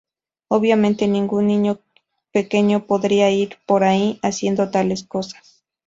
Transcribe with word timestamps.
Obviamente 0.47 1.07
ningún 1.07 1.45
niño 1.45 1.77
pequeño 2.33 2.87
podría 2.87 3.29
ir 3.29 3.59
por 3.67 3.83
ahí 3.83 4.17
haciendo 4.23 4.71
tales 4.71 5.03
cosas. 5.03 5.63